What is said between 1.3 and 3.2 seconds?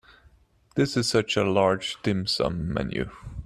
a large dim sum menu.